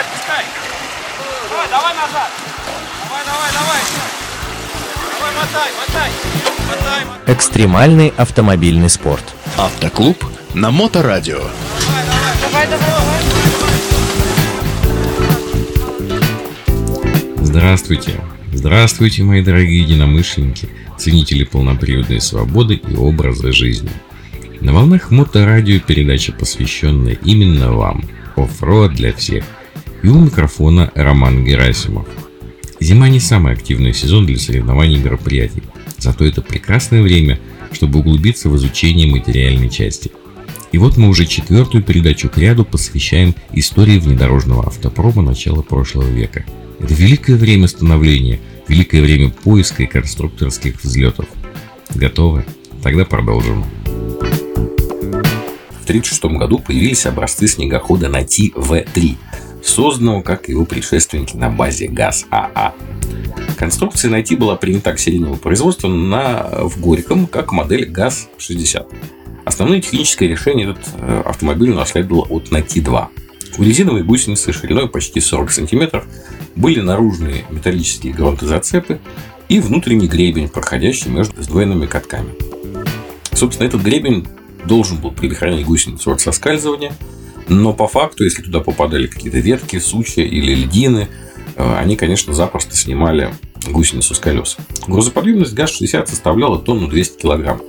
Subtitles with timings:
[0.00, 0.44] отпускай.
[1.50, 2.30] Давай, давай назад.
[3.04, 3.80] Давай, давай, давай.
[5.12, 6.10] Давай, мотай, мотай.
[6.68, 7.34] Мотай, мотай.
[7.34, 9.24] Экстремальный автомобильный спорт.
[9.56, 10.24] Автоклуб
[10.54, 11.38] на Моторадио.
[11.38, 13.00] Давай, давай, давай.
[17.42, 18.12] Здравствуйте!
[18.52, 23.90] Здравствуйте, мои дорогие единомышленники, ценители полноприводной свободы и образа жизни.
[24.60, 28.04] На волнах Моторадио передача, посвященная именно вам.
[28.36, 29.44] Оффроад для всех.
[30.02, 32.06] И у микрофона Роман Герасимов.
[32.80, 35.62] Зима не самый активный сезон для соревнований и мероприятий.
[35.98, 37.38] Зато это прекрасное время,
[37.72, 40.10] чтобы углубиться в изучение материальной части.
[40.72, 46.44] И вот мы уже четвертую передачу к ряду посвящаем истории внедорожного автопрома начала прошлого века–
[46.82, 51.26] это великое время становления, великое время поиска и конструкторских взлетов.
[51.94, 52.46] Готовы?
[52.82, 53.64] Тогда продолжим.
[53.84, 59.16] В 1936 году появились образцы снегохода на ТВ-3,
[59.62, 62.74] созданного, как его предшественники, на базе ГАЗ-АА.
[63.56, 68.86] Конструкция найти была принята к серийному производству на, в Горьком как модель ГАЗ-60.
[69.44, 73.06] Основное техническое решение этот э, автомобиль унаследовал от НАТИ-2.
[73.58, 76.04] У резиновой гусеницы шириной почти 40 см
[76.56, 79.00] были наружные металлические грунтозацепы
[79.48, 82.30] и внутренний гребень, проходящий между сдвоенными катками.
[83.32, 84.26] Собственно, этот гребень
[84.64, 86.92] должен был предохранять гусеницу от соскальзывания,
[87.50, 91.08] но по факту, если туда попадали какие-то ветки, сучья или льдины,
[91.56, 93.34] э, они, конечно, запросто снимали
[93.68, 94.56] гусеницу с колес.
[94.86, 97.60] Грузоподъемность ГАЗ-60 составляла тонну 200 кг,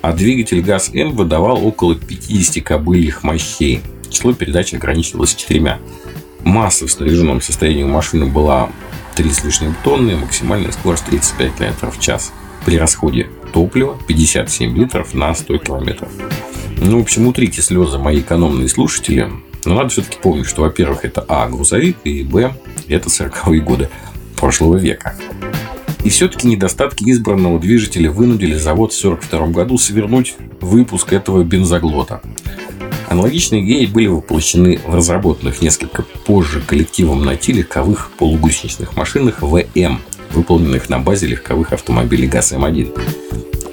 [0.00, 3.82] а двигатель ГАЗ-М выдавал около 50 кобыльих мощей.
[4.08, 5.78] Число передач ограничивалось четырьмя.
[6.42, 8.70] Масса в снаряженном состоянии у машины была
[9.16, 12.32] 3 с лишним тонны, максимальная скорость 35 км в час.
[12.64, 16.08] При расходе топлива 57 литров на 100 километров.
[16.80, 19.30] Ну, в общем, утрите слезы мои экономные слушатели.
[19.64, 21.48] Но надо все-таки помнить, что, во-первых, это А.
[21.48, 22.54] Грузовик, и Б.
[22.86, 23.88] Это 40-е годы
[24.36, 25.16] прошлого века.
[26.04, 32.22] И все-таки недостатки избранного движителя вынудили завод в 1942 году свернуть выпуск этого бензоглота.
[33.08, 40.00] Аналогичные идеи были воплощены в разработанных несколько позже коллективом найти легковых полугусеничных машинах ВМ,
[40.32, 43.17] выполненных на базе легковых автомобилей ГАЗ-М1.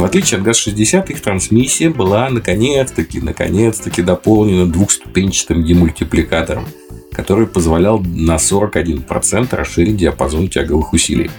[0.00, 6.66] В отличие от ГАЗ-60, их трансмиссия была наконец-таки, наконец-таки дополнена двухступенчатым демультипликатором,
[7.12, 11.30] который позволял на 41% расширить диапазон тяговых усилий.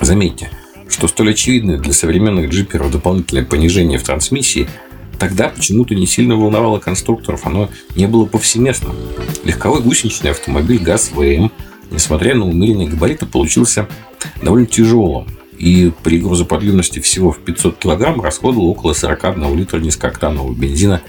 [0.00, 0.50] Заметьте,
[0.88, 4.68] что столь очевидное для современных джиперов дополнительное понижение в трансмиссии–
[5.18, 8.94] Тогда почему-то не сильно волновало конструкторов, оно не было повсеместным.
[9.44, 11.50] Легковой гусеничный автомобиль ГАЗ-ВМ,
[11.90, 13.88] несмотря на умеренные габариты, получился
[14.42, 15.26] довольно тяжелым.
[15.58, 21.02] И при грузоподъемности всего в 500 кг расходовал около 41 литра низкооктанового бензина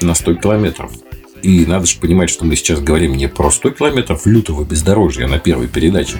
[0.00, 0.92] на 100 километров.
[1.42, 5.38] И надо же понимать, что мы сейчас говорим не про 100 километров лютого бездорожья на
[5.38, 6.18] первой передаче,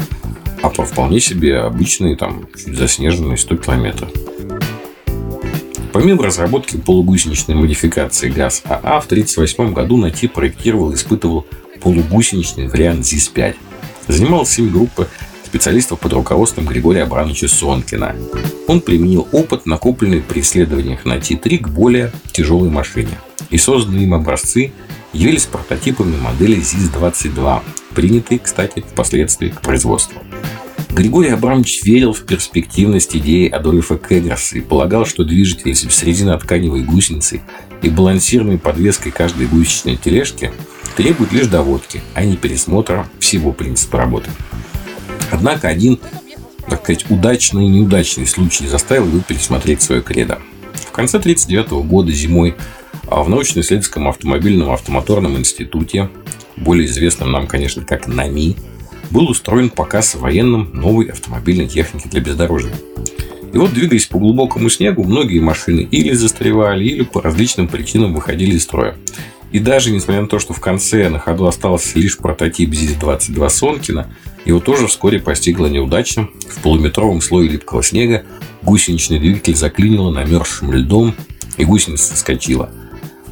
[0.63, 4.11] а про вполне себе обычные, там, чуть заснеженные 100 километров.
[5.93, 11.47] Помимо разработки полугусеничной модификации ГАЗ-АА, в 1938 году НАТИ проектировал и испытывал
[11.83, 13.55] полугусеничный вариант ЗИС-5.
[14.09, 15.07] Занималась им группа
[15.53, 18.17] специалистов под руководством Григория Абрановича Сонкина.
[18.69, 23.19] Он применил опыт, накопленный при исследованиях на Т-3 к более тяжелой машине.
[23.51, 24.73] И созданные им образцы
[25.13, 27.61] явились прототипами модели ЗИС-22,
[27.95, 30.23] принятые, кстати, впоследствии к производству.
[30.89, 37.43] Григорий Абрамович верил в перспективность идеи Адольфа Кегерса и полагал, что движитель с резинотканевой гусеницей
[37.83, 40.51] и балансированной подвеской каждой гусеничной тележки
[40.97, 44.31] требует лишь доводки, а не пересмотра всего принципа работы.
[45.43, 45.99] Однако один,
[46.69, 50.39] так сказать, удачный и неудачный случай заставил его пересмотреть свое кредо.
[50.73, 52.55] В конце 1939 года зимой
[53.09, 56.11] а в научно-исследовательском автомобильном автомоторном институте,
[56.57, 58.57] более известном нам, конечно, как НАМИ,
[59.11, 62.73] был устроен показ военным новой автомобильной техники для бездорожья.
[63.53, 68.55] И вот, двигаясь по глубокому снегу, многие машины или застревали, или по различным причинам выходили
[68.55, 68.97] из строя.
[69.53, 74.11] И даже несмотря на то, что в конце на ходу остался лишь прототип ЗИС-22 Сонкина,
[74.45, 76.29] его тоже вскоре постигла неудача.
[76.49, 78.25] В полуметровом слое липкого снега
[78.63, 81.15] гусеничный двигатель заклинило намерзшим льдом,
[81.59, 82.71] и гусеница соскочила.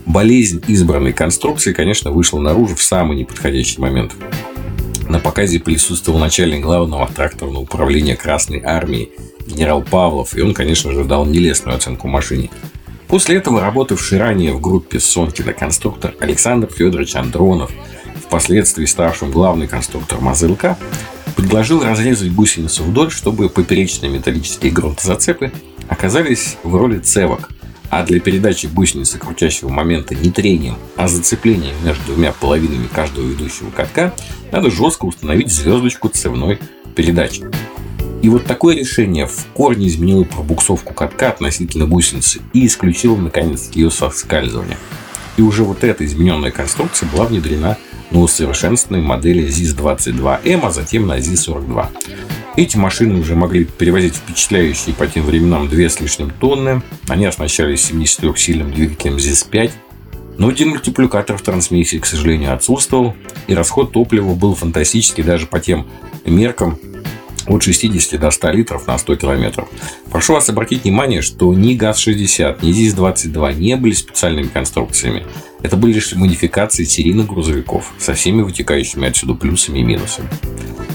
[0.05, 4.12] Болезнь избранной конструкции, конечно, вышла наружу в самый неподходящий момент.
[5.08, 9.11] На показе присутствовал начальник главного тракторного управления Красной Армии
[9.46, 12.50] генерал Павлов, и он, конечно же, дал нелестную оценку машине.
[13.11, 17.73] После этого работавший ранее в группе Сонкина конструктор Александр Федорович Андронов,
[18.25, 20.77] впоследствии ставшим главный конструктор МАЗЛК,
[21.35, 25.51] предложил разрезать гусеницу вдоль, чтобы поперечные металлические грунтозацепы
[25.89, 27.49] оказались в роли цевок,
[27.89, 33.71] А для передачи гусеницы крутящего момента не трением, а зацеплением между двумя половинами каждого ведущего
[33.71, 34.15] катка
[34.53, 36.61] надо жестко установить звездочку цевной
[36.95, 37.51] передачи.
[38.22, 43.90] И вот такое решение в корне изменило пробуксовку катка относительно гусеницы и исключило, наконец, ее
[43.90, 44.76] соскальзывание.
[45.37, 47.78] И уже вот эта измененная конструкция была внедрена
[48.11, 51.87] на усовершенствованной модели ZIS-22M, а затем на ZIS-42.
[52.56, 56.82] Эти машины уже могли перевозить впечатляющие по тем временам две с лишним тонны.
[57.08, 59.70] Они оснащались 73-сильным двигателем ZIS-5.
[60.37, 63.14] Но демультипликатор в трансмиссии, к сожалению, отсутствовал.
[63.46, 65.87] И расход топлива был фантастический даже по тем
[66.25, 66.78] меркам,
[67.50, 69.69] от 60 до 100 литров на 100 километров.
[70.11, 75.26] Прошу вас обратить внимание, что ни ГАЗ-60, ни ЗИС-22 не были специальными конструкциями.
[75.61, 80.29] Это были лишь модификации серийных грузовиков со всеми вытекающими отсюда плюсами и минусами.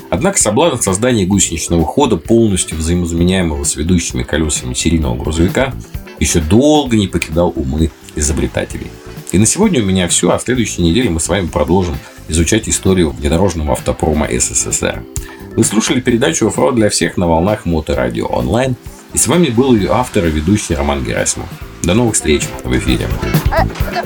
[0.10, 5.74] Однако соблазн создания гусеничного хода, полностью взаимозаменяемого с ведущими колесами серийного грузовика,
[6.20, 8.88] еще долго не покидал умы изобретателей.
[9.34, 11.98] И на сегодня у меня все, а в следующей неделе мы с вами продолжим
[12.30, 15.04] изучать историю внедорожного автопрома СССР.
[15.56, 18.76] Вы слушали передачу «Оффроуд для всех» на волнах Моторадио онлайн.
[19.14, 21.48] И с вами был ее автор и ведущий Роман Герасимов.
[21.82, 23.08] До новых встреч в эфире.
[23.52, 23.64] А,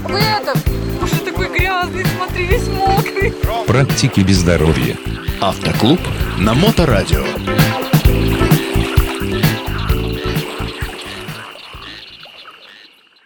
[0.07, 0.53] вы это,
[1.01, 3.33] уже такой грязный, смотри, весь мокрый.
[3.65, 4.95] Практики без здоровья.
[5.41, 5.99] Автоклуб
[6.37, 7.23] на Моторадио.